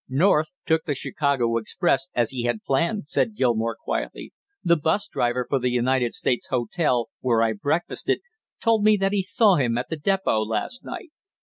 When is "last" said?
10.41-10.83